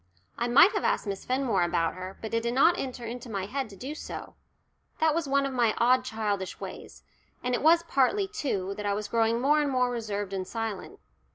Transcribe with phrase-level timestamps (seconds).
[0.35, 3.45] I might have asked Miss Fenmore about her, but it did not enter into my
[3.45, 4.33] head to do so:
[4.99, 7.03] that was one of my odd childish ways.
[7.43, 10.99] And it was partly, too, that I was growing more and more reserved and silent.